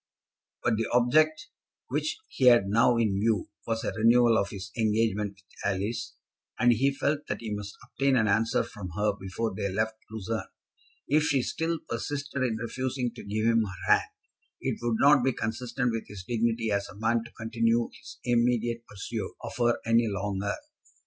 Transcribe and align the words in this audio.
But 0.63 0.77
the 0.77 0.87
object 0.93 1.49
which 1.89 2.17
he 2.27 2.45
had 2.47 2.65
now 2.67 2.97
in 2.97 3.19
view 3.19 3.49
was 3.67 3.83
a 3.83 3.91
renewal 3.93 4.35
of 4.35 4.49
his 4.49 4.71
engagement 4.75 5.35
with 5.35 5.43
Alice, 5.73 6.15
and 6.57 6.71
he 6.73 6.89
felt 6.91 7.27
that 7.27 7.41
he 7.41 7.53
must 7.53 7.75
obtain 7.83 8.15
an 8.15 8.27
answer 8.27 8.63
from 8.63 8.89
her 8.97 9.13
before 9.15 9.53
they 9.53 9.71
left 9.71 9.97
Lucerne. 10.09 10.47
If 11.07 11.25
she 11.25 11.43
still 11.43 11.77
persisted 11.87 12.41
in 12.41 12.55
refusing 12.57 13.11
to 13.13 13.23
give 13.23 13.45
him 13.45 13.61
her 13.63 13.93
hand, 13.93 14.09
it 14.59 14.79
would 14.81 14.97
not 14.99 15.23
be 15.23 15.33
consistent 15.33 15.91
with 15.91 16.07
his 16.07 16.23
dignity 16.27 16.71
as 16.71 16.87
a 16.89 16.97
man 16.97 17.23
to 17.23 17.31
continue 17.33 17.89
his 17.95 18.17
immediate 18.23 18.87
pursuit 18.87 19.35
of 19.43 19.55
her 19.59 19.77
any 19.85 20.07
longer. 20.07 20.55